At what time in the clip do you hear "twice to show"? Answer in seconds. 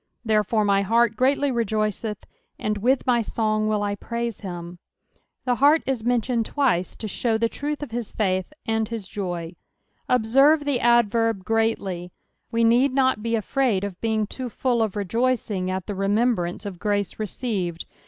6.47-7.37